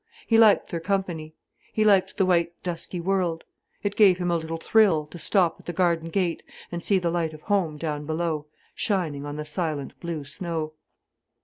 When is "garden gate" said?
5.73-6.41